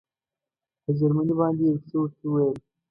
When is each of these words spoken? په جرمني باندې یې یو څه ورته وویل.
په 0.83 0.89
جرمني 0.97 1.33
باندې 1.39 1.63
یې 1.65 1.69
یو 1.71 1.81
څه 1.87 1.93
ورته 1.99 2.23
وویل. 2.27 2.57